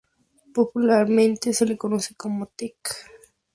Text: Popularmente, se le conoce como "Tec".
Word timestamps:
Popularmente, 0.55 1.53
se 1.53 1.63
le 1.63 1.77
conoce 1.77 2.15
como 2.15 2.47
"Tec". 2.47 2.75